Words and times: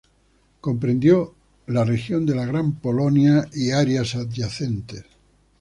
Comprendió 0.61 1.35
la 1.67 1.83
región 1.85 2.25
de 2.25 2.33
la 2.33 2.47
Gran 2.47 2.71
Polonia 2.79 3.47
y 3.53 3.69
áreas 3.69 4.15
adyacentes. 4.15 5.03